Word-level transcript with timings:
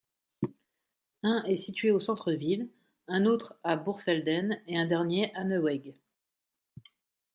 Un 1.21 1.43
est 1.43 1.57
situé 1.57 1.91
au 1.91 1.99
centre-ville, 1.99 2.71
un 3.07 3.25
autre 3.27 3.53
à 3.63 3.75
Bourgfelden 3.77 4.59
et 4.65 4.75
un 4.75 4.87
dernier 4.87 5.31
à 5.35 5.43
Neuweg. 5.43 5.93